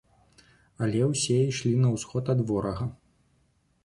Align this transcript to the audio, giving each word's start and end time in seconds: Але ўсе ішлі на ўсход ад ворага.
Але 0.85 1.01
ўсе 1.09 1.37
ішлі 1.49 1.73
на 1.83 1.91
ўсход 1.97 2.31
ад 2.35 2.39
ворага. 2.53 2.85